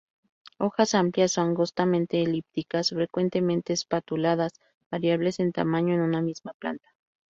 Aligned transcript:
Hojas 0.57 0.95
amplias 0.95 1.37
o 1.37 1.41
angostamente 1.41 2.23
elípticas, 2.23 2.89
frecuentemente 2.89 3.73
espatuladas, 3.73 4.51
variables 4.89 5.39
en 5.39 5.51
tamaño 5.51 5.93
en 5.93 6.01
una 6.01 6.23
misma 6.23 6.53
planta. 6.57 6.89